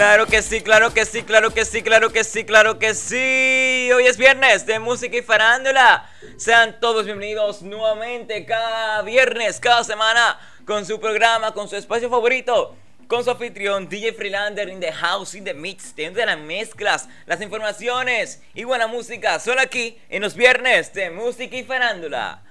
Claro 0.00 0.24
que 0.24 0.40
sí, 0.40 0.62
claro 0.62 0.94
que 0.94 1.04
sí, 1.04 1.24
claro 1.24 1.50
que 1.52 1.66
sí, 1.66 1.82
claro 1.82 2.10
que 2.10 2.24
sí, 2.24 2.44
claro 2.44 2.78
que 2.78 2.94
sí. 2.94 3.92
Hoy 3.92 4.06
es 4.06 4.16
viernes 4.16 4.64
de 4.64 4.78
música 4.78 5.14
y 5.18 5.20
farándula. 5.20 6.08
Sean 6.38 6.80
todos 6.80 7.04
bienvenidos 7.04 7.60
nuevamente 7.60 8.46
cada 8.46 9.02
viernes, 9.02 9.60
cada 9.60 9.84
semana, 9.84 10.40
con 10.64 10.86
su 10.86 10.98
programa, 10.98 11.52
con 11.52 11.68
su 11.68 11.76
espacio 11.76 12.08
favorito, 12.08 12.74
con 13.08 13.24
su 13.24 13.30
anfitrión 13.30 13.90
DJ 13.90 14.14
Freelander 14.14 14.70
in 14.70 14.80
the 14.80 14.90
house, 14.90 15.34
in 15.34 15.44
the 15.44 15.52
mix, 15.52 15.94
de 15.94 16.10
las 16.10 16.38
mezclas, 16.38 17.06
las 17.26 17.42
informaciones 17.42 18.40
y 18.54 18.64
buena 18.64 18.86
música, 18.86 19.38
solo 19.38 19.60
aquí 19.60 20.00
en 20.08 20.22
los 20.22 20.34
viernes 20.34 20.94
de 20.94 21.10
música 21.10 21.54
y 21.56 21.64
farándula. 21.64 22.42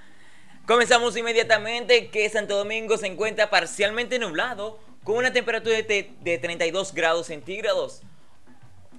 Comenzamos 0.68 1.18
inmediatamente 1.18 2.12
que 2.12 2.30
Santo 2.30 2.56
Domingo 2.58 2.96
se 2.96 3.08
encuentra 3.08 3.50
parcialmente 3.50 4.20
nublado 4.20 4.88
con 5.04 5.18
una 5.18 5.34
temperatura 5.34 5.82
de, 5.82 6.40
32 6.42 6.94
grados 6.94 7.28
centígrados. 7.28 8.02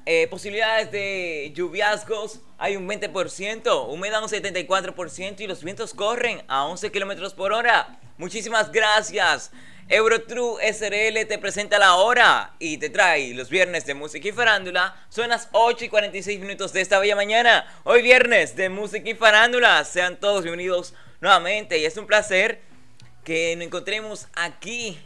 Eh, 0.07 0.27
posibilidades 0.29 0.91
de 0.91 1.53
lluviascos 1.55 2.41
hay 2.59 2.77
un 2.77 2.89
20%, 2.89 3.87
humedad 3.89 4.23
un 4.23 4.29
74% 4.29 5.41
y 5.41 5.47
los 5.47 5.63
vientos 5.63 5.95
corren 5.95 6.43
a 6.49 6.65
11 6.67 6.91
kilómetros 6.91 7.35
por 7.35 7.53
hora. 7.53 7.99
Muchísimas 8.17 8.73
gracias. 8.73 9.51
Eurotrue 9.89 10.63
SRL 10.73 11.27
te 11.27 11.39
presenta 11.39 11.77
la 11.79 11.97
hora 11.97 12.55
y 12.61 12.79
te 12.79 12.91
trae 12.91 13.35
los 13.35 13.51
viernes 13.51 13.87
de 13.87 13.95
música 13.95 14.29
y 14.29 14.33
farándula. 14.33 14.95
Son 15.09 15.29
las 15.29 15.49
8 15.51 15.87
y 15.87 15.89
46 15.89 16.39
minutos 16.39 16.73
de 16.73 16.81
esta 16.81 17.01
bella 17.01 17.17
mañana. 17.17 17.67
Hoy 17.83 18.01
viernes 18.01 18.55
de 18.55 18.69
música 18.69 19.11
y 19.11 19.15
farándula. 19.15 19.85
Sean 19.85 20.21
todos 20.21 20.45
bienvenidos 20.45 20.95
nuevamente 21.21 21.77
y 21.79 21.87
es 21.87 21.97
un 21.97 22.07
placer 22.07 22.61
que 23.25 23.57
nos 23.57 23.67
encontremos 23.67 24.29
aquí 24.35 24.97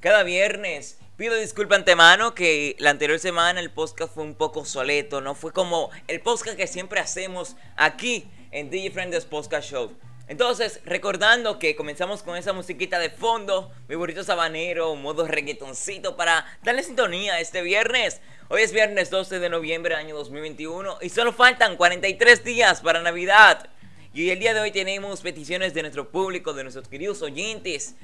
cada 0.00 0.22
viernes. 0.22 0.98
Pido 1.16 1.36
disculpa 1.36 1.76
antemano 1.76 2.34
que 2.34 2.74
la 2.78 2.90
anterior 2.90 3.18
semana 3.18 3.60
el 3.60 3.70
podcast 3.70 4.14
fue 4.14 4.24
un 4.24 4.34
poco 4.34 4.64
soleto, 4.64 5.20
no 5.20 5.34
fue 5.34 5.52
como 5.52 5.90
el 6.08 6.22
podcast 6.22 6.56
que 6.56 6.66
siempre 6.66 7.00
hacemos 7.00 7.56
aquí 7.76 8.26
en 8.50 8.70
DJ 8.70 8.90
Friends 8.90 9.26
Podcast 9.26 9.70
Show. 9.70 9.92
Entonces, 10.28 10.80
recordando 10.84 11.58
que 11.58 11.76
comenzamos 11.76 12.22
con 12.22 12.36
esa 12.36 12.52
musiquita 12.54 12.98
de 12.98 13.10
fondo, 13.10 13.70
mi 13.88 13.96
burrito 13.96 14.24
sabanero, 14.24 14.94
modo 14.94 15.26
reggaetoncito 15.26 16.16
para 16.16 16.46
darle 16.62 16.82
sintonía 16.82 17.40
este 17.40 17.60
viernes. 17.62 18.20
Hoy 18.48 18.62
es 18.62 18.72
viernes 18.72 19.10
12 19.10 19.40
de 19.40 19.50
noviembre 19.50 19.96
año 19.96 20.16
2021 20.16 20.98
y 21.02 21.10
solo 21.10 21.32
faltan 21.32 21.76
43 21.76 22.44
días 22.44 22.80
para 22.80 23.02
Navidad. 23.02 23.68
Y 24.14 24.30
el 24.30 24.38
día 24.38 24.54
de 24.54 24.60
hoy 24.60 24.70
tenemos 24.70 25.20
peticiones 25.20 25.74
de 25.74 25.82
nuestro 25.82 26.10
público, 26.10 26.54
de 26.54 26.62
nuestros 26.62 26.88
queridos 26.88 27.20
oyentes. 27.22 27.96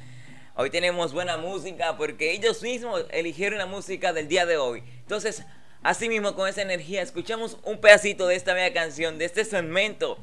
Hoy 0.59 0.71
tenemos 0.71 1.12
buena 1.12 1.37
música 1.37 1.99
porque 1.99 2.33
ellos 2.33 2.62
mismos 2.62 3.05
eligieron 3.11 3.59
la 3.59 3.67
música 3.67 4.15
del 4.15 4.27
día 4.27 4.47
de 4.47 4.57
hoy. 4.57 4.83
Entonces, 5.01 5.43
así 5.83 6.09
mismo 6.09 6.35
con 6.35 6.48
esa 6.48 6.63
energía, 6.63 7.03
escuchamos 7.03 7.59
un 7.63 7.79
pedacito 7.79 8.27
de 8.27 8.37
esta 8.37 8.55
bella 8.55 8.73
canción, 8.73 9.19
de 9.19 9.27
este 9.27 9.45
segmento 9.45 10.17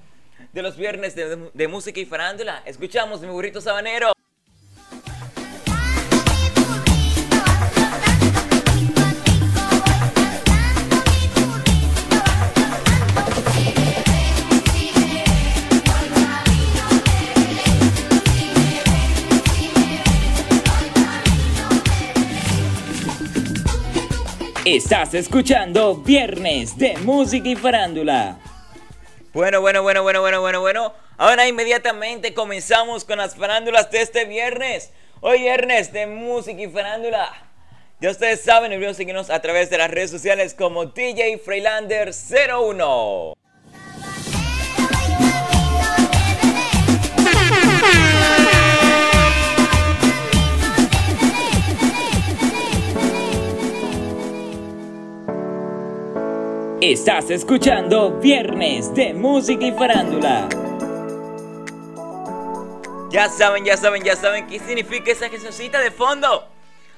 de 0.51 0.63
los 0.63 0.75
viernes 0.75 1.15
de, 1.15 1.51
de 1.53 1.67
música 1.67 1.99
y 1.99 2.05
farándula. 2.05 2.63
Escuchamos 2.65 3.21
mi 3.21 3.27
burrito 3.27 3.61
sabanero. 3.61 4.12
Estás 24.65 25.13
escuchando 25.13 25.93
Viernes 25.93 26.77
de 26.77 26.95
Música 26.99 27.49
y 27.49 27.55
Farándula. 27.57 28.39
Bueno, 29.33 29.59
bueno, 29.59 29.83
bueno, 29.83 30.03
bueno, 30.03 30.21
bueno, 30.21 30.39
bueno, 30.39 30.61
bueno. 30.61 30.93
Ahora 31.17 31.49
inmediatamente 31.49 32.33
comenzamos 32.33 33.03
con 33.03 33.17
las 33.17 33.35
farándulas 33.35 33.91
de 33.91 34.01
este 34.01 34.23
viernes. 34.23 34.93
Hoy 35.19 35.39
viernes 35.39 35.91
de 35.91 36.07
Música 36.07 36.61
y 36.61 36.69
Farándula. 36.69 37.29
Ya 37.99 38.11
ustedes 38.11 38.39
saben, 38.39 38.71
olviden 38.71 38.95
seguirnos 38.95 39.29
a 39.31 39.41
través 39.41 39.69
de 39.69 39.79
las 39.79 39.91
redes 39.91 40.11
sociales 40.11 40.53
como 40.53 40.85
DJ 40.85 41.39
Freilander 41.39 42.11
01. 42.13 43.33
Estás 56.85 57.29
escuchando 57.29 58.19
Viernes 58.19 58.93
de 58.93 59.13
Música 59.13 59.65
y 59.65 59.71
Farándula. 59.71 60.49
Ya 63.09 63.29
saben, 63.29 63.63
ya 63.63 63.77
saben, 63.77 64.03
ya 64.03 64.17
saben 64.17 64.47
qué 64.47 64.59
significa 64.59 65.09
esa 65.09 65.29
jesucita 65.29 65.79
de 65.79 65.91
fondo. 65.91 66.45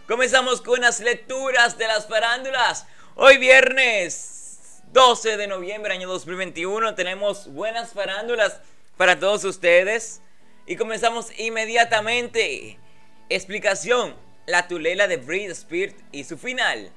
Comenzamos 0.08 0.62
con 0.62 0.82
las 0.82 1.02
lecturas 1.02 1.78
de 1.78 1.86
las 1.86 2.08
farándulas. 2.08 2.88
Hoy 3.14 3.38
viernes 3.38 4.82
12 4.92 5.38
de 5.38 5.46
noviembre 5.46 5.94
año 5.94 6.08
2021 6.08 6.96
tenemos 6.96 7.54
buenas 7.54 7.94
farándulas 7.94 8.62
para 8.98 9.20
todos 9.20 9.44
ustedes. 9.44 10.20
Y 10.66 10.78
comenzamos 10.78 11.28
inmediatamente. 11.38 12.80
Explicación. 13.30 14.16
La 14.48 14.68
tulela 14.68 15.08
de 15.08 15.18
Breed 15.18 15.52
Spirit 15.52 15.96
y 16.12 16.24
su 16.24 16.40
final. 16.40 16.92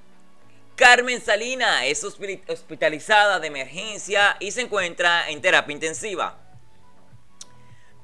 Carmen 0.78 1.20
Salina 1.20 1.86
es 1.86 2.04
hospitalizada 2.04 3.40
de 3.40 3.48
emergencia 3.48 4.36
y 4.38 4.52
se 4.52 4.60
encuentra 4.60 5.28
en 5.28 5.40
terapia 5.40 5.72
intensiva. 5.74 6.38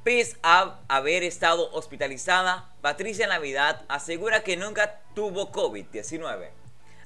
Pese 0.03 0.37
a 0.43 0.81
haber 0.89 1.23
estado 1.23 1.71
hospitalizada, 1.73 2.75
Patricia 2.81 3.29
Navidad 3.29 3.85
asegura 3.87 4.43
que 4.43 4.57
nunca 4.57 5.03
tuvo 5.15 5.53
COVID-19. 5.53 6.49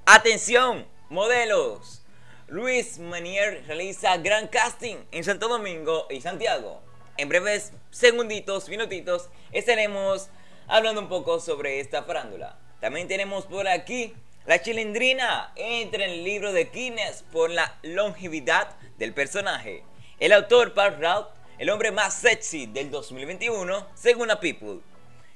Atención, 0.06 0.88
modelos. 1.10 2.02
Luis 2.46 2.98
Manier 2.98 3.62
realiza 3.66 4.16
gran 4.16 4.48
casting 4.48 4.96
en 5.10 5.22
Santo 5.22 5.48
Domingo 5.48 6.06
y 6.08 6.22
Santiago. 6.22 6.80
En 7.18 7.28
breves 7.28 7.74
segunditos, 7.90 8.70
minutitos, 8.70 9.28
estaremos 9.52 10.30
hablando 10.66 11.02
un 11.02 11.10
poco 11.10 11.40
sobre 11.40 11.80
esta 11.80 12.04
farándula. 12.04 12.58
También 12.80 13.06
tenemos 13.06 13.44
por 13.44 13.68
aquí 13.68 14.14
la 14.48 14.62
chilindrina 14.62 15.52
entra 15.56 16.06
en 16.06 16.10
el 16.10 16.24
libro 16.24 16.54
de 16.54 16.64
Guinness 16.64 17.22
por 17.30 17.50
la 17.50 17.78
longevidad 17.82 18.76
del 18.96 19.12
personaje. 19.12 19.84
El 20.20 20.32
autor 20.32 20.72
Paul 20.72 20.98
Rout, 20.98 21.26
el 21.58 21.68
hombre 21.68 21.92
más 21.92 22.14
sexy 22.14 22.64
del 22.64 22.90
2021, 22.90 23.86
según 23.94 24.30
a 24.30 24.40
People. 24.40 24.80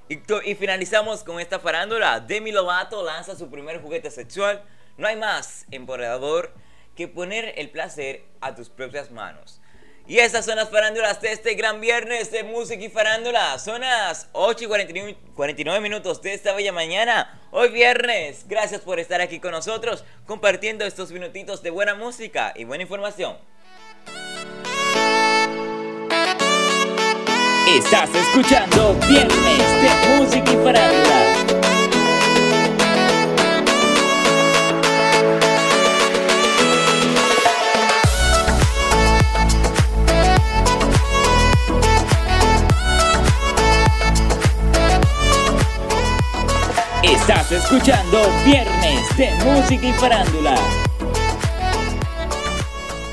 Y, 0.08 0.54
finalizamos 0.54 1.24
con 1.24 1.40
esta 1.40 1.58
farándula. 1.58 2.20
Demi 2.20 2.52
Lovato 2.52 3.04
lanza 3.04 3.36
su 3.36 3.50
primer 3.50 3.82
juguete 3.82 4.10
sexual. 4.10 4.64
No 4.96 5.06
hay 5.06 5.16
más 5.16 5.66
empoderador 5.70 6.54
que 6.96 7.06
poner 7.06 7.52
el 7.58 7.68
placer 7.68 8.24
a 8.40 8.54
tus 8.54 8.70
propias 8.70 9.10
manos. 9.10 9.60
Y 10.06 10.18
esas 10.18 10.44
son 10.44 10.56
las 10.56 10.68
farándulas 10.68 11.20
de 11.20 11.32
este 11.32 11.54
gran 11.54 11.80
viernes 11.80 12.32
de 12.32 12.42
música 12.42 12.82
y 12.82 12.88
farándula. 12.88 13.58
Son 13.58 13.80
las 13.80 14.28
8 14.32 14.64
y 14.64 15.14
49, 15.34 15.80
minutos 15.80 16.20
de 16.22 16.34
esta 16.34 16.52
bella 16.54 16.72
mañana. 16.72 17.40
Hoy 17.52 17.68
viernes. 17.68 18.44
Gracias 18.48 18.80
por 18.80 18.98
estar 18.98 19.20
aquí 19.20 19.38
con 19.38 19.52
nosotros 19.52 20.04
compartiendo 20.26 20.84
estos 20.84 21.12
minutitos 21.12 21.62
de 21.62 21.70
buena 21.70 21.94
música 21.94 22.52
y 22.56 22.64
buena 22.64 22.82
información. 22.82 23.36
Estás 27.68 28.10
escuchando 28.14 28.94
Viernes 29.08 29.82
de 29.82 30.16
Música 30.18 30.52
y 30.52 30.56
Farándula. 30.56 31.61
Estás 47.22 47.52
escuchando 47.52 48.20
Viernes 48.44 49.16
de 49.16 49.30
Música 49.44 49.86
y 49.86 49.92
Farándula. 49.92 50.56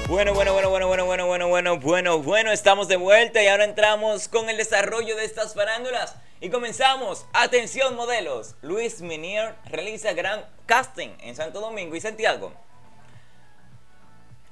Bueno, 0.07 0.33
bueno, 0.33 0.51
bueno, 0.51 0.69
bueno, 0.71 0.87
bueno, 0.87 1.05
bueno, 1.05 1.27
bueno, 1.27 1.47
bueno, 1.47 1.77
bueno, 1.77 2.19
bueno, 2.19 2.51
estamos 2.51 2.87
de 2.87 2.95
vuelta 2.95 3.43
y 3.43 3.47
ahora 3.47 3.65
entramos 3.65 4.27
con 4.27 4.49
el 4.49 4.57
desarrollo 4.57 5.15
de 5.15 5.25
estas 5.25 5.53
farándulas. 5.53 6.15
Y 6.41 6.49
comenzamos. 6.49 7.27
Atención 7.33 7.95
modelos. 7.95 8.55
Luis 8.63 8.99
Minier 9.01 9.53
realiza 9.65 10.13
gran 10.13 10.43
casting 10.65 11.09
en 11.19 11.35
Santo 11.35 11.61
Domingo 11.61 11.95
y 11.95 12.01
Santiago. 12.01 12.51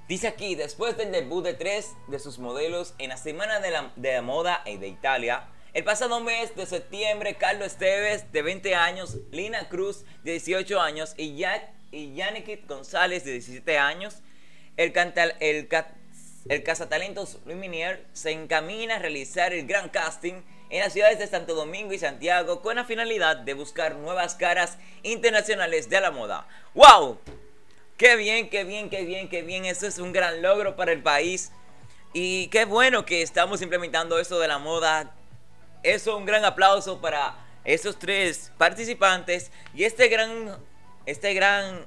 Dice 0.08 0.28
aquí, 0.28 0.54
después 0.54 0.98
del 0.98 1.12
debut 1.12 1.44
de 1.44 1.56
tres 1.56 1.96
de 2.10 2.20
sus 2.20 2.38
modelos 2.38 2.94
en 3.00 3.10
la 3.10 3.18
Semana 3.18 3.60
de 3.60 3.72
la, 3.72 3.92
de 3.96 4.14
la 4.14 4.22
Moda 4.22 4.62
de 4.66 4.88
Italia, 4.88 5.48
el 5.74 5.84
pasado 5.84 6.20
mes 6.20 6.56
de 6.56 6.66
septiembre, 6.66 7.36
Carlos 7.36 7.68
Esteves, 7.68 8.32
de 8.32 8.42
20 8.42 8.76
años, 8.76 9.18
Lina 9.32 9.70
Cruz, 9.70 10.04
de 10.24 10.32
18 10.32 10.82
años, 10.82 11.14
y 11.18 11.36
Jack 11.36 11.70
y 11.92 12.14
Yannick 12.16 12.68
González, 12.68 13.24
de 13.24 13.34
17 13.34 13.78
años, 13.78 14.22
el, 14.76 14.92
cantal, 14.92 15.36
el, 15.40 15.68
el 16.50 16.64
cazatalentos 16.64 17.40
Luminier 17.46 18.06
se 18.14 18.32
encamina 18.32 18.96
a 18.96 19.00
realizar 19.00 19.54
el 19.54 19.66
gran 19.66 19.90
casting 19.90 20.42
en 20.70 20.82
las 20.82 20.94
ciudades 20.94 21.20
de 21.20 21.28
Santo 21.28 21.56
Domingo 21.56 21.94
y 21.94 22.00
Santiago 22.00 22.62
con 22.62 22.76
la 22.76 22.84
finalidad 22.84 23.38
de 23.38 23.54
buscar 23.54 23.96
nuevas 23.96 24.36
caras 24.36 24.78
internacionales 25.04 25.90
de 25.90 26.02
la 26.02 26.12
moda. 26.12 26.48
¡Wow! 26.74 27.20
Qué 27.98 28.16
bien, 28.16 28.50
qué 28.50 28.64
bien, 28.64 28.90
qué 28.90 29.06
bien, 29.06 29.30
qué 29.30 29.42
bien. 29.42 29.66
Eso 29.66 29.88
es 29.88 29.98
un 29.98 30.12
gran 30.12 30.42
logro 30.42 30.76
para 30.76 30.92
el 30.92 31.02
país. 31.02 31.52
Y 32.14 32.48
qué 32.50 32.66
bueno 32.66 33.06
que 33.06 33.22
estamos 33.22 33.62
implementando 33.62 34.20
eso 34.20 34.40
de 34.40 34.48
la 34.48 34.60
moda. 34.60 35.16
Eso, 35.88 36.18
un 36.18 36.26
gran 36.26 36.44
aplauso 36.44 37.00
para 37.00 37.34
esos 37.64 37.98
tres 37.98 38.52
participantes 38.58 39.54
y 39.74 39.86
este 39.86 40.10
gran, 40.10 40.58
este 41.06 41.34
gran 41.34 41.86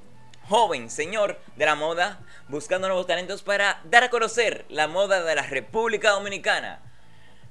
joven 0.49 0.89
señor 0.89 1.39
de 1.57 1.67
la 1.67 1.75
moda 1.75 2.19
buscando 2.49 2.89
nuevos 2.89 3.07
talentos 3.07 3.43
para 3.43 3.83
dar 3.85 4.05
a 4.05 4.09
conocer 4.09 4.65
la 4.71 4.89
moda 4.89 5.23
de 5.23 5.35
la 5.35 5.43
República 5.43 6.13
Dominicana. 6.13 6.81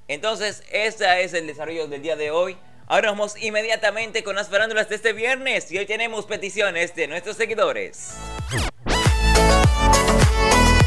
Entonces, 0.07 0.63
este 0.71 1.21
es 1.21 1.35
el 1.35 1.45
desarrollo 1.45 1.87
del 1.87 2.01
día 2.01 2.15
de 2.15 2.31
hoy. 2.31 2.57
Ahora 2.87 3.11
vamos 3.11 3.37
inmediatamente 3.39 4.23
con 4.23 4.35
las 4.35 4.49
farándulas 4.49 4.89
de 4.89 4.95
este 4.95 5.13
viernes 5.13 5.71
y 5.71 5.77
hoy 5.77 5.85
tenemos 5.85 6.25
peticiones 6.25 6.95
de 6.95 7.07
nuestros 7.07 7.37
seguidores. 7.37 8.15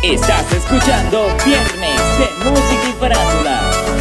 Estás 0.02 0.52
escuchando 0.52 1.28
Viernes 1.46 2.00
de 2.18 2.50
Música 2.50 2.88
y 2.88 2.92
Farándula. 2.94 3.91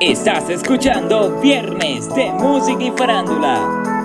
Estás 0.00 0.48
escuchando 0.48 1.40
Viernes 1.40 2.08
de 2.14 2.30
Música 2.30 2.84
y 2.84 2.92
Farándula. 2.92 3.97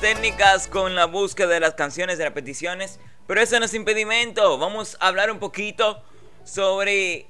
Técnicas 0.00 0.66
con 0.66 0.94
la 0.94 1.04
búsqueda 1.04 1.48
de 1.48 1.60
las 1.60 1.74
canciones 1.74 2.16
de 2.16 2.24
repeticiones, 2.24 2.98
pero 3.26 3.42
eso 3.42 3.58
no 3.58 3.66
es 3.66 3.74
impedimento. 3.74 4.56
Vamos 4.56 4.96
a 4.98 5.08
hablar 5.08 5.30
un 5.30 5.38
poquito 5.38 6.02
sobre 6.42 7.26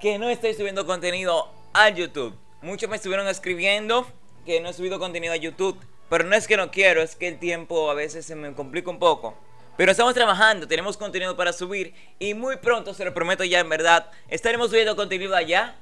que 0.00 0.18
no 0.18 0.28
estoy 0.28 0.54
subiendo 0.54 0.84
contenido 0.84 1.48
a 1.72 1.88
YouTube. 1.88 2.36
Muchos 2.60 2.90
me 2.90 2.96
estuvieron 2.96 3.28
escribiendo 3.28 4.04
que 4.44 4.60
no 4.60 4.68
he 4.68 4.72
subido 4.72 4.98
contenido 4.98 5.32
a 5.32 5.36
YouTube, 5.36 5.78
pero 6.08 6.24
no 6.24 6.34
es 6.34 6.48
que 6.48 6.56
no 6.56 6.72
quiero, 6.72 7.02
es 7.02 7.14
que 7.14 7.28
el 7.28 7.38
tiempo 7.38 7.88
a 7.88 7.94
veces 7.94 8.26
se 8.26 8.34
me 8.34 8.52
complica 8.52 8.90
un 8.90 8.98
poco. 8.98 9.38
Pero 9.76 9.92
estamos 9.92 10.14
trabajando, 10.14 10.66
tenemos 10.66 10.96
contenido 10.96 11.36
para 11.36 11.52
subir 11.52 11.94
y 12.18 12.34
muy 12.34 12.56
pronto, 12.56 12.94
se 12.94 13.04
lo 13.04 13.14
prometo 13.14 13.44
ya 13.44 13.60
en 13.60 13.68
verdad, 13.68 14.10
estaremos 14.28 14.70
subiendo 14.70 14.96
contenido 14.96 15.36
allá 15.36 15.76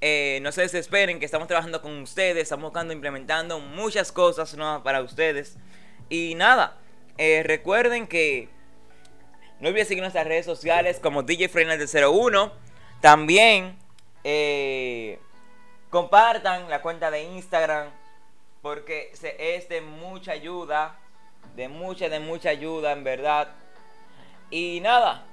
eh, 0.00 0.38
no 0.42 0.52
se 0.52 0.62
desesperen 0.62 1.18
que 1.18 1.24
estamos 1.24 1.48
trabajando 1.48 1.82
con 1.82 2.02
ustedes, 2.02 2.44
estamos 2.44 2.64
buscando, 2.64 2.92
implementando 2.92 3.58
muchas 3.58 4.12
cosas 4.12 4.54
nuevas 4.54 4.82
para 4.82 5.02
ustedes. 5.02 5.56
Y 6.08 6.34
nada, 6.36 6.76
eh, 7.16 7.42
recuerden 7.44 8.06
que 8.06 8.48
no 9.60 9.68
olviden 9.68 9.86
seguir 9.86 10.02
nuestras 10.02 10.26
redes 10.26 10.46
sociales 10.46 11.00
como 11.00 11.24
DJ 11.24 11.48
de 11.48 12.06
01. 12.06 12.52
También 13.00 13.76
eh, 14.22 15.18
compartan 15.90 16.68
la 16.70 16.80
cuenta 16.80 17.10
de 17.10 17.22
Instagram 17.24 17.90
porque 18.62 19.12
es 19.38 19.68
de 19.68 19.80
mucha 19.80 20.32
ayuda, 20.32 20.96
de 21.56 21.68
mucha, 21.68 22.08
de 22.08 22.20
mucha 22.20 22.50
ayuda 22.50 22.92
en 22.92 23.02
verdad. 23.02 23.48
Y 24.50 24.80
nada, 24.80 25.26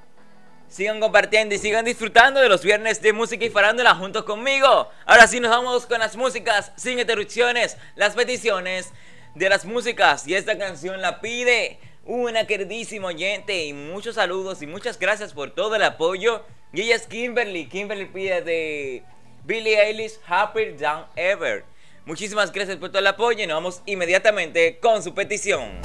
Sigan 0.68 1.00
compartiendo 1.00 1.56
y 1.56 1.58
sigan 1.58 1.86
disfrutando 1.86 2.40
de 2.42 2.50
los 2.50 2.64
viernes 2.64 3.02
de 3.02 3.14
música 3.14 3.46
y 3.46 3.50
farándula 3.50 3.96
junto 3.96 4.26
conmigo. 4.26 4.90
Ahora 5.06 5.28
sí 5.28 5.40
nos 5.40 5.52
vamos 5.52 5.86
con 5.86 6.00
las 6.00 6.16
músicas 6.16 6.72
sin 6.76 7.00
interrupciones, 7.00 7.78
las 7.96 8.16
peticiones 8.16 8.92
de 9.36 9.50
las 9.50 9.66
músicas. 9.66 10.28
Y 10.28 10.36
esta 10.36 10.58
canción 10.58 11.02
la 11.02 11.22
pide 11.22 11.80
una 12.06 12.46
queridísima 12.46 13.08
oyente 13.08 13.66
y 13.66 13.74
muchos 13.74 14.16
saludos 14.16 14.62
y 14.62 14.68
muchas 14.68 15.00
gracias 15.00 15.34
por 15.34 15.52
todo 15.52 15.76
el 15.76 15.84
apoyo. 15.84 16.44
Y 16.74 16.82
ella 16.82 16.96
es 16.96 17.08
Kimberly. 17.08 17.68
Kimberly 17.68 18.06
pide 18.06 18.42
de 18.42 19.04
Billie 19.44 19.80
Eilish 19.80 20.20
Happier 20.28 20.76
Than 20.78 21.06
Ever. 21.16 21.64
Muchísimas 22.06 22.52
gracias 22.52 22.78
por 22.78 22.90
todo 22.90 23.00
el 23.00 23.08
apoyo 23.08 23.44
y 23.44 23.48
nos 23.48 23.56
vamos 23.56 23.82
inmediatamente 23.86 24.78
con 24.80 25.02
su 25.02 25.14
petición. 25.14 25.80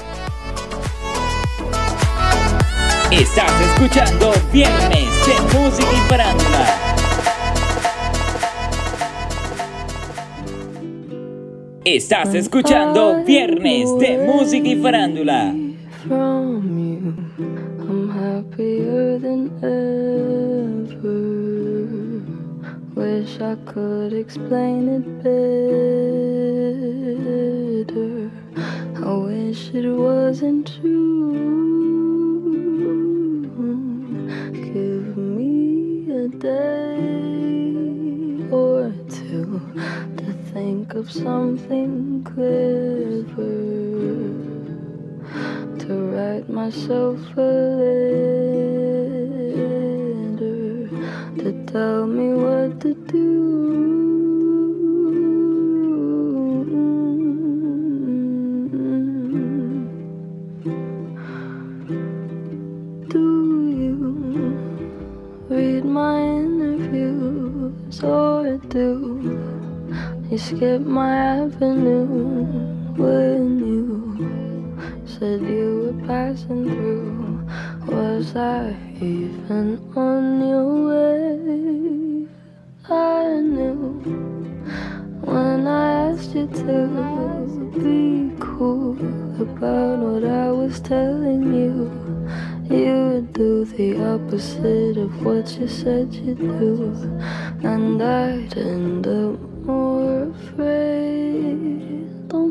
Estás 3.13 3.53
escuchando 3.61 4.33
Viernes 4.53 5.09
de 5.27 5.35
Música 5.59 5.93
y 5.93 5.97
Farándula. 6.09 6.67
Estás 11.85 12.35
escuchando 12.37 13.25
Viernes 13.25 13.99
de 13.99 14.17
Música 14.19 14.69
y 14.69 14.77
Farándula. 14.77 15.53
I'm 17.91 18.09
happier 18.11 19.19
than 19.19 19.51
ever. 19.65 21.11
Wish 22.95 23.41
I 23.41 23.57
could 23.65 24.13
explain 24.13 24.89
it 24.89 25.05
better. 25.25 25.51
I 29.05 29.13
wish 29.17 29.75
it 29.75 29.89
wasn't 29.91 30.69
true. 30.81 31.70
Day 36.41 36.97
or 38.51 38.91
two 39.11 39.61
to 40.17 40.33
think 40.55 40.95
of 40.95 41.13
something 41.13 42.25
clever 42.25 43.61
to 45.79 45.95
write 46.11 46.49
myself 46.49 47.21
a 47.37 47.41
letter 47.81 48.09
to 51.43 51.53
tell 51.67 52.07
me 52.07 52.33
what 52.33 52.81
to 52.81 52.95
do. 52.95 54.00
skip 70.51 70.81
my 70.81 71.15
avenue. 71.39 72.51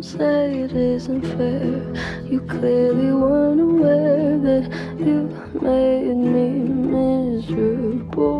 Say 0.01 0.61
it 0.61 0.71
isn't 0.71 1.23
fair. 1.23 1.93
You 2.23 2.39
clearly 2.41 3.11
weren't 3.11 3.59
aware 3.59 4.37
that 4.37 4.63
you 4.97 5.27
made 5.61 6.15
me 6.15 6.49
miserable. 6.95 8.39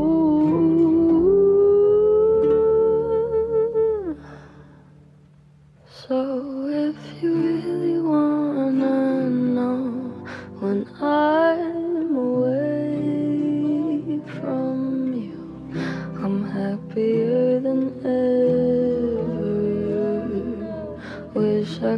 So 6.07 6.67
if 6.69 6.95
you 7.21 7.33
really 7.35 7.88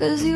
Cause 0.00 0.29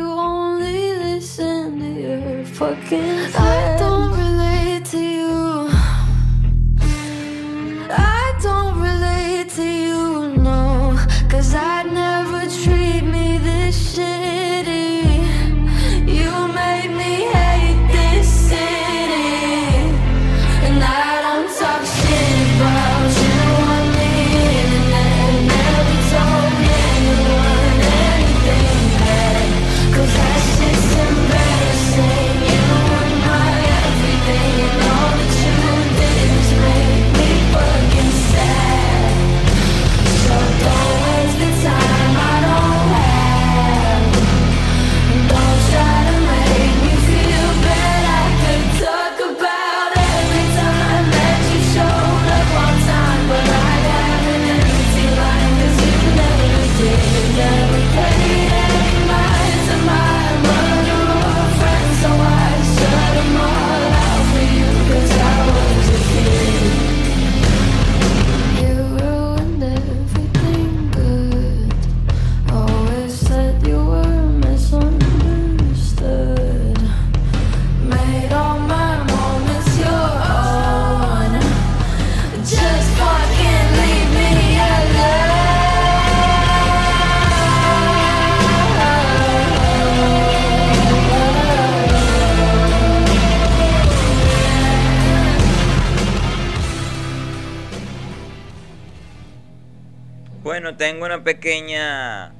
pequeña. 101.25 102.35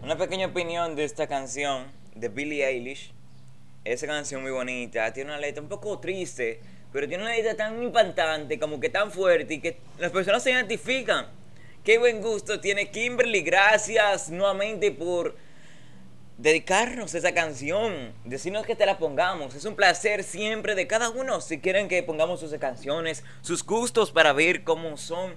Una 0.00 0.16
pequeña 0.16 0.46
opinión 0.46 0.94
de 0.94 1.02
esta 1.02 1.26
canción 1.26 1.86
de 2.14 2.28
Billie 2.28 2.64
Eilish. 2.64 3.12
Esa 3.84 4.06
canción 4.06 4.42
muy 4.42 4.52
bonita. 4.52 5.12
Tiene 5.12 5.32
una 5.32 5.40
letra 5.40 5.60
un 5.60 5.68
poco 5.68 5.98
triste. 5.98 6.60
Pero 6.92 7.08
tiene 7.08 7.24
una 7.24 7.34
letra 7.34 7.56
tan 7.56 7.82
impactante, 7.82 8.60
como 8.60 8.78
que 8.78 8.90
tan 8.90 9.10
fuerte. 9.10 9.54
Y 9.54 9.60
que 9.60 9.76
las 9.98 10.12
personas 10.12 10.44
se 10.44 10.52
identifican. 10.52 11.26
Qué 11.82 11.98
buen 11.98 12.22
gusto 12.22 12.60
tiene 12.60 12.92
Kimberly. 12.92 13.42
Gracias 13.42 14.30
nuevamente 14.30 14.92
por 14.92 15.34
dedicarnos 16.38 17.14
esa 17.14 17.34
canción, 17.34 18.12
decirnos 18.24 18.64
que 18.64 18.76
te 18.76 18.86
la 18.86 18.98
pongamos. 18.98 19.56
Es 19.56 19.64
un 19.64 19.74
placer 19.74 20.22
siempre 20.22 20.76
de 20.76 20.86
cada 20.86 21.10
uno. 21.10 21.40
Si 21.40 21.58
quieren 21.58 21.88
que 21.88 22.00
pongamos 22.04 22.38
sus 22.38 22.54
canciones, 22.54 23.24
sus 23.40 23.66
gustos 23.66 24.12
para 24.12 24.32
ver 24.32 24.62
cómo 24.62 24.96
son. 24.96 25.34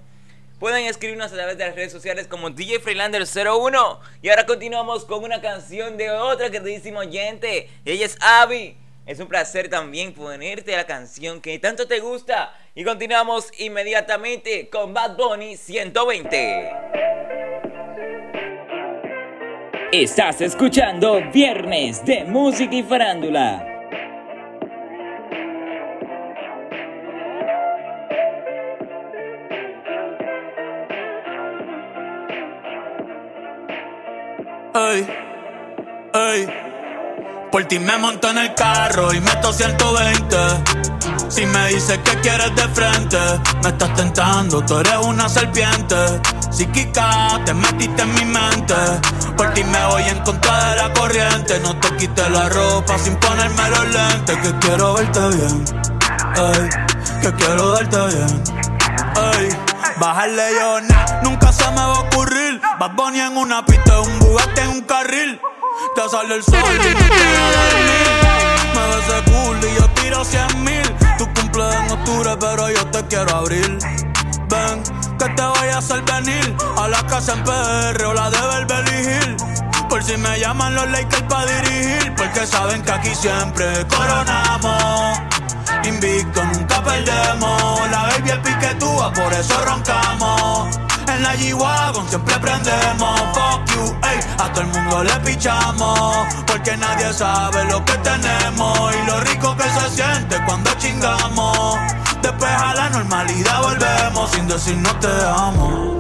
Pueden 0.60 0.86
escribirnos 0.86 1.34
a 1.34 1.36
través 1.36 1.58
de 1.58 1.66
las 1.66 1.76
redes 1.76 1.92
sociales 1.92 2.28
como 2.28 2.50
DJ 2.50 2.82
Freelander01. 2.82 4.00
Y 4.22 4.30
ahora 4.30 4.46
continuamos 4.46 5.04
con 5.04 5.24
una 5.24 5.42
canción 5.42 5.98
de 5.98 6.12
otra 6.12 6.50
queridísima 6.50 7.02
oyente. 7.02 7.70
Ella 7.84 8.06
es 8.06 8.18
Abby. 8.22 8.78
Es 9.06 9.20
un 9.20 9.28
placer 9.28 9.70
también 9.70 10.14
ponerte 10.14 10.72
la 10.76 10.86
canción 10.86 11.42
que 11.42 11.60
tanto 11.60 11.88
te 11.88 12.00
gusta. 12.00 12.58
Y 12.74 12.86
continuamos 12.86 13.52
inmediatamente 13.60 14.70
con 14.70 14.94
Bad 14.94 15.18
Bunny 15.18 15.58
120. 15.58 16.72
Estás 19.92 20.42
escuchando 20.42 21.22
Viernes 21.34 22.04
de 22.06 22.24
Música 22.24 22.74
y 22.74 22.84
Farándula. 22.84 23.75
Ey, 34.76 35.08
ey. 36.14 36.48
Por 37.50 37.64
ti 37.64 37.80
me 37.80 37.98
monto 37.98 38.28
en 38.28 38.40
el 38.40 38.54
carro 38.56 39.14
y 39.14 39.22
meto 39.22 39.54
120. 39.54 40.36
Si 41.30 41.46
me 41.46 41.70
dices 41.70 41.98
que 42.00 42.20
quieres 42.20 42.54
de 42.58 42.68
frente, 42.68 43.18
me 43.64 43.70
estás 43.70 43.94
tentando, 43.94 44.66
tú 44.66 44.78
eres 44.78 44.98
una 44.98 45.30
serpiente. 45.30 45.96
Psíquica, 46.52 47.40
te 47.46 47.54
metiste 47.54 48.02
en 48.02 48.14
mi 48.16 48.26
mente. 48.26 48.76
Por 49.38 49.54
ti 49.54 49.64
me 49.64 49.86
voy 49.86 50.04
en 50.04 50.20
contra 50.26 50.72
de 50.72 50.76
la 50.76 50.94
corriente. 50.94 51.58
No 51.62 51.80
te 51.80 51.96
quites 51.96 52.30
la 52.30 52.50
ropa 52.50 52.98
sin 52.98 53.16
ponerme 53.16 53.70
los 53.70 53.88
lentes. 53.88 54.38
Que 54.40 54.60
quiero 54.60 54.96
verte 54.96 55.20
bien. 55.38 55.66
Ey, 56.36 56.70
que 57.22 57.34
quiero 57.36 57.72
darte 57.72 57.98
bien. 58.08 58.44
Ey, 59.32 59.50
bajarle 60.02 60.44
yo, 60.60 60.82
nunca 61.24 61.54
se 61.54 61.64
me 61.72 61.78
va 61.78 61.96
a 61.96 62.00
ocurrir. 62.02 62.55
Bad 62.80 62.92
Bunny 62.92 63.22
en 63.22 63.38
una 63.38 63.66
pista, 63.66 64.02
un 64.02 64.20
Bugatti 64.20 64.62
en 64.62 64.70
un 64.70 64.82
carril. 64.82 65.40
Te 65.96 66.10
sale 66.10 66.36
el 66.36 66.44
sol 66.44 66.60
y 66.60 66.94
no 66.94 67.08
quiero 67.08 67.44
dormir. 67.56 68.08
Me 68.76 68.88
ves 68.88 69.08
ese 69.08 69.32
cool 69.32 69.58
y 69.64 69.76
yo 69.80 69.90
tiro 69.92 70.26
cien 70.26 70.64
mil. 70.64 70.96
Tu 71.18 71.26
cumple 71.34 71.64
en 71.74 71.92
octubre, 71.92 72.36
pero 72.38 72.70
yo 72.70 72.86
te 72.88 73.06
quiero 73.06 73.34
abrir. 73.34 73.78
Ven, 74.50 74.84
que 75.18 75.30
te 75.30 75.42
voy 75.42 75.68
a 75.70 75.78
hacer 75.78 76.02
venir 76.02 76.56
a 76.78 76.88
la 76.90 77.06
casa 77.08 77.34
en 77.34 77.44
PR 77.46 78.06
o 78.06 78.14
la 78.14 78.30
de 78.30 78.42
Beverly 78.42 79.10
Hills. 79.10 79.44
Por 79.88 80.04
si 80.04 80.18
me 80.18 80.38
llaman 80.38 80.76
los 80.76 80.90
Lakers 80.90 81.24
para 81.24 81.46
dirigir, 81.46 82.14
porque 82.16 82.46
saben 82.46 82.82
que 82.82 82.92
aquí 82.92 83.16
siempre 83.16 83.86
coronamos. 83.88 85.18
Invicto, 85.86 86.44
nunca 86.44 86.84
perdemos. 86.84 87.90
La 87.90 88.04
baby 88.04 88.32
es 88.32 88.38
piquetúa, 88.40 89.14
por 89.14 89.32
eso 89.32 89.64
roncamos. 89.64 90.78
En 91.16 91.24
la 91.24 91.34
G-Wagon 91.34 92.10
siempre 92.10 92.38
prendemos. 92.40 93.20
Fuck 93.34 93.72
you, 93.74 93.96
ey, 94.04 94.20
a 94.38 94.52
todo 94.52 94.62
el 94.64 94.68
mundo 94.68 95.04
le 95.04 95.14
pichamos. 95.22 96.28
Porque 96.46 96.76
nadie 96.76 97.14
sabe 97.14 97.64
lo 97.66 97.84
que 97.86 97.94
tenemos 98.00 98.94
y 98.94 99.06
lo 99.06 99.22
rico 99.22 99.56
que 99.56 99.64
se 99.64 99.90
siente 99.96 100.36
cuando 100.46 100.70
chingamos. 100.78 101.78
Después 102.22 102.52
a 102.52 102.74
la 102.76 102.90
normalidad 102.90 103.62
volvemos 103.62 104.30
sin 104.32 104.46
decir 104.48 104.76
no 104.76 104.94
te 105.00 105.08
amo. 105.08 105.95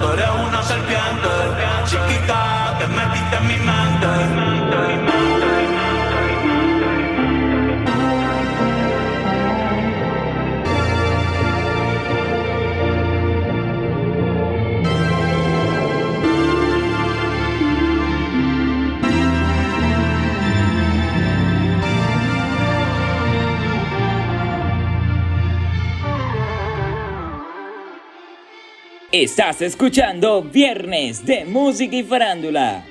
but 0.00 0.20
I 0.20 0.37
Estás 29.22 29.62
escuchando 29.62 30.42
Viernes 30.42 31.26
de 31.26 31.44
Música 31.44 31.96
y 31.96 32.04
Farándula. 32.04 32.86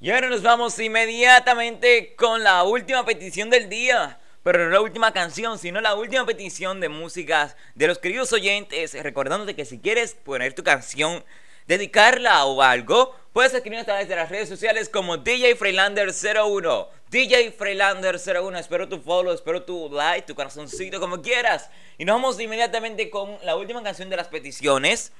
Y 0.00 0.12
ahora 0.12 0.28
nos 0.28 0.42
vamos 0.42 0.78
inmediatamente 0.78 2.14
con 2.14 2.44
la 2.44 2.62
última 2.62 3.04
petición 3.04 3.50
del 3.50 3.68
día. 3.68 4.20
Pero 4.44 4.64
no 4.64 4.70
la 4.70 4.80
última 4.80 5.12
canción, 5.12 5.58
sino 5.58 5.80
la 5.80 5.96
última 5.96 6.24
petición 6.24 6.80
de 6.80 6.88
músicas 6.88 7.56
de 7.74 7.88
los 7.88 7.98
queridos 7.98 8.32
oyentes. 8.32 8.94
Recordándote 9.02 9.56
que 9.56 9.64
si 9.64 9.80
quieres 9.80 10.14
poner 10.14 10.54
tu 10.54 10.62
canción, 10.62 11.24
dedicarla 11.66 12.44
o 12.46 12.62
algo, 12.62 13.14
puedes 13.32 13.52
escribir 13.54 13.80
a 13.80 13.84
través 13.84 14.08
de 14.08 14.16
las 14.16 14.28
redes 14.28 14.48
sociales 14.48 14.88
como 14.88 15.18
DJ 15.18 15.56
Freilander01. 15.58 16.88
DJ 17.10 17.56
Freilander01. 17.56 18.58
Espero 18.58 18.88
tu 18.88 19.00
follow, 19.00 19.32
espero 19.32 19.62
tu 19.62 19.90
like, 19.90 20.26
tu 20.26 20.34
corazoncito, 20.34 21.00
como 21.00 21.22
quieras. 21.22 21.70
Y 21.98 22.04
nos 22.04 22.16
vamos 22.16 22.40
inmediatamente 22.40 23.10
con 23.10 23.36
la 23.44 23.56
última 23.56 23.82
canción 23.82 24.08
de 24.08 24.16
las 24.16 24.28
peticiones. 24.28 25.12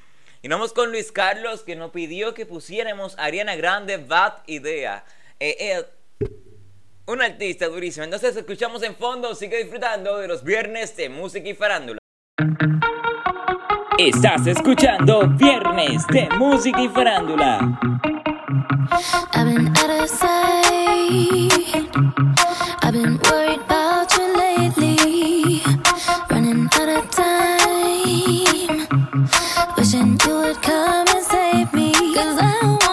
Y 0.42 0.48
nos 0.48 0.58
vamos 0.58 0.72
con 0.72 0.90
Luis 0.90 1.12
Carlos 1.12 1.62
que 1.62 1.76
nos 1.76 1.90
pidió 1.90 2.34
que 2.34 2.46
pusiéramos 2.46 3.18
Ariana 3.18 3.56
Grande 3.56 3.96
Bad 3.96 4.42
Idea. 4.46 5.04
Eh, 5.40 5.84
un 7.06 7.22
artista 7.22 7.66
durísimo. 7.68 8.04
Entonces 8.04 8.36
escuchamos 8.36 8.82
en 8.82 8.96
fondo, 8.96 9.34
sigue 9.34 9.58
disfrutando 9.58 10.18
de 10.18 10.28
los 10.28 10.42
viernes 10.42 10.96
de 10.96 11.08
música 11.08 11.48
y 11.48 11.54
farándula. 11.54 11.98
Estás 13.98 14.46
escuchando 14.46 15.26
Viernes 15.26 16.06
de 16.08 16.28
Música 16.36 16.82
y 16.82 16.88
Farándula. 16.88 17.78
I've 19.32 19.46
been 19.46 19.68
out 19.68 19.90
of 19.90 20.08
sight. 20.10 21.50
I've 22.82 22.92
been 22.92 23.18
worried 23.24 23.60
about 23.64 24.12
you 24.16 24.36
lately. 24.36 25.62
Running 26.28 26.68
out 26.74 26.88
of 26.90 27.10
time. 27.10 28.86
Wishing 29.78 30.18
you 30.26 30.34
would 30.40 30.60
come 30.60 31.06
and 31.08 31.24
save 31.24 31.72
me. 31.72 31.92
Cause 32.14 32.38
I 32.38 32.85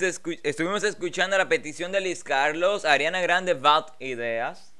este 0.00 0.40
estuvimos 0.44 0.84
escuchando 0.84 1.36
la 1.36 1.48
petición 1.48 1.90
de 1.90 2.00
Liz 2.00 2.22
Carlos, 2.22 2.84
Ariana 2.84 3.20
Grande, 3.20 3.54
Bad 3.54 3.86
Ideas. 3.98 4.72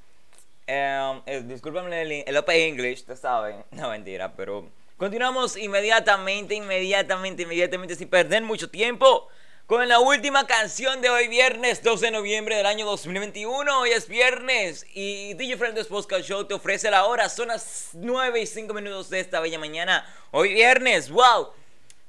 Em, 0.65 1.21
eh, 1.25 1.43
discúlpame 1.45 2.01
el, 2.01 2.23
el 2.25 2.37
OP 2.37 2.49
English, 2.49 3.05
te 3.05 3.15
saben. 3.15 3.63
No, 3.71 3.89
mentira, 3.89 4.33
pero... 4.35 4.69
Continuamos 4.97 5.55
inmediatamente, 5.57 6.55
inmediatamente, 6.55 7.43
inmediatamente, 7.43 7.95
sin 7.95 8.09
perder 8.09 8.43
mucho 8.43 8.69
tiempo. 8.69 9.27
Con 9.65 9.87
la 9.87 9.99
última 9.99 10.47
canción 10.47 10.99
de 11.01 11.09
hoy 11.09 11.27
viernes 11.27 11.83
12 11.83 12.07
de 12.07 12.11
noviembre 12.11 12.55
del 12.55 12.65
año 12.65 12.85
2021. 12.85 13.79
Hoy 13.79 13.91
es 13.91 14.07
viernes 14.07 14.85
y 14.93 15.35
DJ 15.35 15.57
Friends 15.57 15.87
Podcast 15.87 16.27
Show 16.27 16.45
te 16.45 16.55
ofrece 16.55 16.89
la 16.89 17.05
hora. 17.05 17.29
Son 17.29 17.49
las 17.49 17.89
9 17.93 18.41
y 18.41 18.47
5 18.47 18.73
minutos 18.73 19.09
de 19.09 19.19
esta 19.19 19.39
bella 19.39 19.59
mañana. 19.59 20.05
Hoy 20.31 20.53
viernes, 20.53 21.09
wow. 21.09 21.49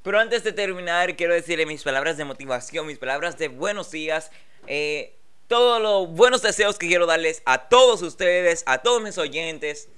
Pero 0.02 0.18
antes 0.18 0.42
de 0.44 0.52
terminar, 0.52 1.14
quiero 1.14 1.34
decirle 1.34 1.66
mis 1.66 1.82
palabras 1.82 2.16
de 2.16 2.24
motivación, 2.24 2.86
mis 2.86 2.98
palabras 2.98 3.36
de 3.36 3.48
buenos 3.48 3.90
días, 3.90 4.30
eh, 4.66 5.14
todos 5.46 5.82
los 5.82 6.08
buenos 6.08 6.40
deseos 6.40 6.78
que 6.78 6.88
quiero 6.88 7.04
darles 7.04 7.42
a 7.44 7.68
todos 7.68 8.00
ustedes, 8.00 8.62
a 8.66 8.78
todos 8.78 9.02
mis 9.02 9.18
oyentes. 9.18 9.88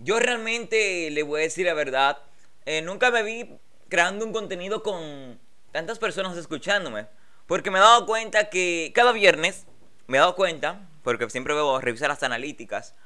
Yo 0.00 0.18
realmente 0.18 1.08
le 1.12 1.22
voy 1.22 1.42
a 1.42 1.44
decir 1.44 1.66
la 1.66 1.74
verdad, 1.74 2.18
eh, 2.66 2.82
nunca 2.82 3.12
me 3.12 3.22
vi 3.22 3.48
creando 3.88 4.24
un 4.24 4.32
contenido 4.32 4.82
con 4.82 5.38
tantas 5.70 6.00
personas 6.00 6.36
escuchándome, 6.36 7.06
porque 7.46 7.70
me 7.70 7.78
he 7.78 7.82
dado 7.82 8.06
cuenta 8.06 8.50
que 8.50 8.90
cada 8.92 9.12
viernes, 9.12 9.66
me 10.08 10.16
he 10.16 10.20
dado 10.20 10.34
cuenta, 10.34 10.88
porque 11.04 11.30
siempre 11.30 11.54
veo 11.54 11.80
revisar 11.80 12.08
las 12.08 12.24
analíticas, 12.24 12.96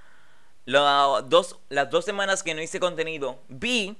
dos, 0.64 1.59
las 1.68 1.90
dos 1.90 2.07
semanas 2.07 2.42
que 2.42 2.54
no 2.54 2.62
hice 2.62 2.81
contenido, 2.81 3.42
vi 3.48 3.98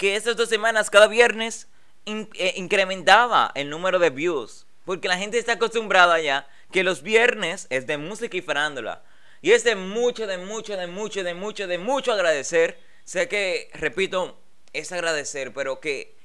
que 0.00 0.16
esas 0.16 0.34
dos 0.34 0.48
semanas, 0.48 0.88
cada 0.88 1.08
viernes, 1.08 1.68
eh, 2.06 2.54
incrementaba 2.56 3.52
el 3.54 3.68
número 3.68 3.98
de 3.98 4.08
views. 4.08 4.64
Porque 4.86 5.08
la 5.08 5.18
gente 5.18 5.38
está 5.38 5.52
acostumbrada 5.52 6.18
ya 6.18 6.48
que 6.72 6.82
los 6.82 7.02
viernes 7.02 7.66
es 7.68 7.86
de 7.86 7.98
música 7.98 8.34
y 8.34 8.40
farándula. 8.40 9.02
Y 9.42 9.52
es 9.52 9.62
de 9.62 9.76
mucho, 9.76 10.26
de 10.26 10.38
mucho, 10.38 10.74
de 10.78 10.86
mucho, 10.86 11.22
de 11.22 11.34
mucho, 11.34 11.66
de 11.66 11.76
mucho 11.76 12.14
agradecer. 12.14 12.80
Sé 13.04 13.28
que, 13.28 13.68
repito, 13.74 14.40
es 14.72 14.90
agradecer, 14.90 15.52
pero 15.52 15.80
que 15.80 16.16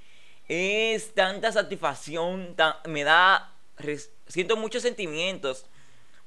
es 0.47 1.13
tanta 1.13 1.51
satisfacción, 1.51 2.55
me 2.85 3.03
da, 3.03 3.53
siento 4.25 4.55
muchos 4.55 4.83
sentimientos 4.83 5.65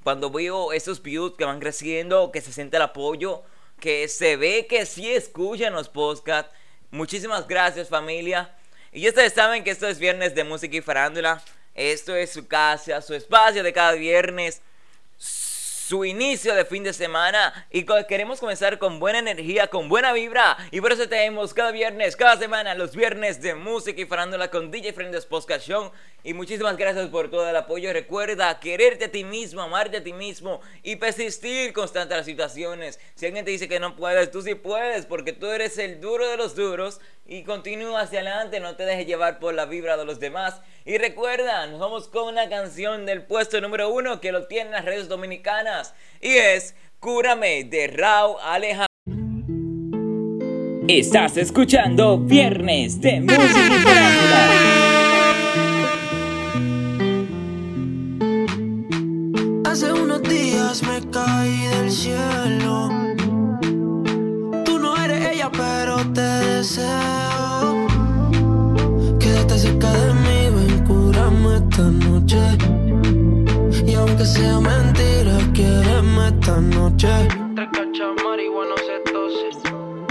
cuando 0.02 0.28
veo 0.30 0.74
esos 0.74 1.02
views 1.02 1.32
que 1.38 1.46
van 1.46 1.60
creciendo, 1.60 2.30
que 2.30 2.42
se 2.42 2.52
siente 2.52 2.76
el 2.76 2.82
apoyo, 2.82 3.42
que 3.80 4.06
se 4.08 4.36
ve 4.36 4.66
que 4.68 4.84
sí 4.84 5.10
escuchan 5.10 5.72
los 5.72 5.88
podcasts. 5.88 6.52
Muchísimas 6.90 7.46
gracias 7.46 7.88
familia. 7.88 8.50
Y 8.92 9.06
ustedes 9.06 9.34
saben 9.34 9.62
que 9.62 9.70
esto 9.70 9.86
es 9.86 9.98
viernes 9.98 10.34
de 10.34 10.44
música 10.44 10.76
y 10.76 10.80
farándula. 10.80 11.42
Esto 11.74 12.16
es 12.16 12.32
su 12.32 12.48
casa, 12.48 13.02
su 13.02 13.14
espacio 13.14 13.62
de 13.62 13.72
cada 13.72 13.92
viernes 13.92 14.62
su 15.88 16.04
inicio 16.04 16.54
de 16.54 16.66
fin 16.66 16.84
de 16.84 16.92
semana 16.92 17.66
y 17.70 17.86
queremos 18.06 18.40
comenzar 18.40 18.78
con 18.78 19.00
buena 19.00 19.20
energía, 19.20 19.68
con 19.68 19.88
buena 19.88 20.12
vibra 20.12 20.58
y 20.70 20.82
por 20.82 20.92
eso 20.92 21.08
tenemos 21.08 21.54
cada 21.54 21.70
viernes, 21.70 22.14
cada 22.14 22.36
semana, 22.36 22.74
los 22.74 22.94
viernes 22.94 23.40
de 23.40 23.54
música 23.54 23.98
y 23.98 24.04
farándula 24.04 24.50
con 24.50 24.70
DJ 24.70 24.92
Friends 24.92 25.24
Podcast 25.24 25.66
Show 25.66 25.90
y 26.24 26.34
muchísimas 26.34 26.76
gracias 26.76 27.08
por 27.08 27.30
todo 27.30 27.48
el 27.48 27.56
apoyo. 27.56 27.90
Recuerda 27.90 28.60
quererte 28.60 29.06
a 29.06 29.10
ti 29.10 29.24
mismo, 29.24 29.62
amarte 29.62 29.96
a 29.96 30.04
ti 30.04 30.12
mismo 30.12 30.60
y 30.82 30.96
persistir 30.96 31.72
constante 31.72 32.14
las 32.14 32.26
situaciones. 32.26 33.00
Si 33.14 33.24
alguien 33.24 33.46
te 33.46 33.50
dice 33.50 33.66
que 33.66 33.80
no 33.80 33.96
puedes, 33.96 34.30
tú 34.30 34.42
sí 34.42 34.54
puedes 34.54 35.06
porque 35.06 35.32
tú 35.32 35.46
eres 35.46 35.78
el 35.78 36.02
duro 36.02 36.28
de 36.28 36.36
los 36.36 36.54
duros 36.54 37.00
y 37.24 37.44
continúa 37.44 38.00
hacia 38.00 38.20
adelante, 38.20 38.60
no 38.60 38.76
te 38.76 38.84
dejes 38.84 39.06
llevar 39.06 39.38
por 39.38 39.54
la 39.54 39.66
vibra 39.66 39.96
de 39.96 40.04
los 40.04 40.18
demás. 40.18 40.60
Y 40.84 40.96
recuerda, 40.96 41.66
nos 41.66 41.78
vamos 41.78 42.08
con 42.08 42.28
una 42.28 42.48
canción 42.48 43.04
del 43.04 43.22
puesto 43.22 43.60
número 43.60 43.90
uno 43.90 44.20
que 44.20 44.32
lo 44.32 44.46
tienen 44.46 44.72
las 44.72 44.86
redes 44.86 45.08
dominicanas 45.08 45.77
y 46.20 46.28
es 46.28 46.74
Cúrame 47.00 47.64
de 47.64 47.86
Raúl 47.86 48.36
Alejandro. 48.42 48.86
Estás 50.88 51.36
escuchando 51.36 52.18
Viernes 52.18 53.00
de 53.00 53.20
Música 53.20 53.38
Hace 59.64 59.92
unos 59.92 60.22
días 60.22 60.82
me 60.82 61.10
caí 61.10 61.66
del 61.66 61.90
cielo. 61.90 62.90
Tú 64.64 64.78
no 64.78 64.96
eres 65.04 65.34
ella, 65.34 65.50
pero 65.52 65.96
te 66.12 66.20
deseo. 66.20 67.86
Quédate 69.20 69.58
cerca 69.58 69.92
de 69.92 70.14
mí 70.14 70.38
esta 71.54 71.82
noche. 71.82 72.38
Y 73.86 73.94
aunque 73.94 74.24
sea 74.24 74.60
mentira, 74.60 75.07
quiereme 75.58 76.28
esta 76.28 76.60
noche. 76.60 77.08
Te 77.56 77.64
cacha 77.74 78.06
marihuana, 78.24 78.76
se 78.86 79.12
tose. 79.12 79.48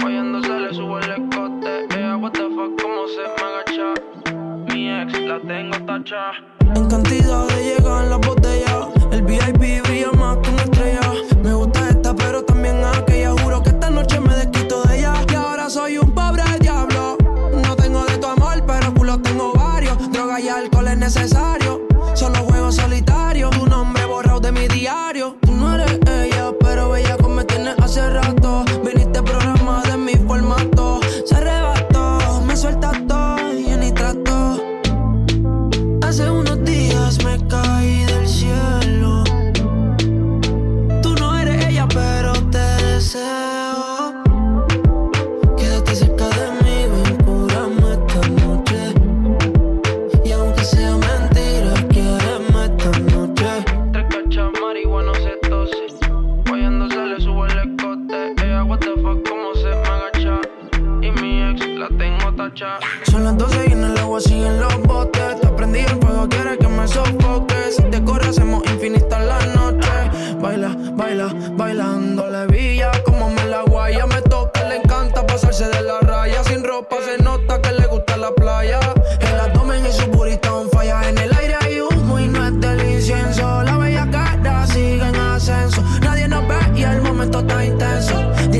Oyendo 0.04 0.42
se 0.42 0.60
le 0.60 0.74
sube 0.74 1.00
el 1.04 1.10
escote. 1.12 1.86
Ella, 1.96 2.16
what 2.18 2.32
the 2.32 2.46
fuck, 2.54 2.70
cómo 2.82 3.02
se 3.14 3.24
me 3.34 3.42
agacha. 3.48 3.88
Mi 4.68 4.90
ex 5.00 5.20
la 5.22 5.40
tengo 5.40 5.76
tacha. 5.86 6.22
En 6.76 6.86
cantidad 6.88 7.46
de 7.48 7.58
llegar 7.64 8.04
en 8.04 8.10
la 8.10 8.16
botella. 8.16 8.88
El 9.10 9.22
VIP 9.22 9.82
brilla 9.86 10.12
más 10.12 10.36
que 10.38 10.50
una 10.50 10.62
estrella. 10.64 11.00
Me 11.42 11.54
gusta 11.54 11.88
esta, 11.88 12.14
pero 12.14 12.44
también 12.44 12.84
aquella. 12.84 13.30
Juro 13.42 13.62
que 13.62 13.70
esta 13.70 13.88
noche 13.88 14.20
me 14.20 14.34
desquito 14.34 14.82
de 14.82 14.98
ella. 14.98 15.14
Y 15.32 15.34
ahora 15.34 15.70
soy 15.70 15.96
un 15.96 16.10
pobre 16.10 16.42
diablo. 16.60 17.16
No 17.64 17.74
tengo 17.74 18.04
de 18.04 18.18
tu 18.18 18.26
amor, 18.26 18.62
pero 18.66 18.92
culo 18.92 19.18
tengo 19.22 19.54
varios. 19.54 19.96
Droga 20.12 20.40
y 20.40 20.48
alcohol 20.48 20.88
es 20.88 20.98
necesario. 20.98 21.47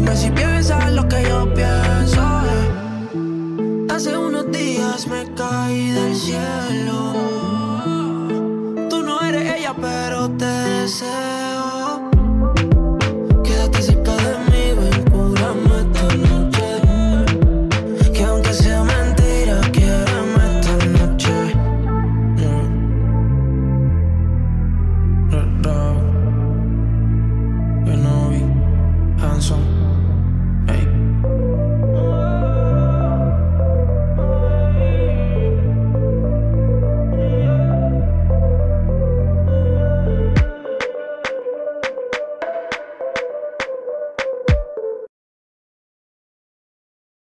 Pero 0.08 0.37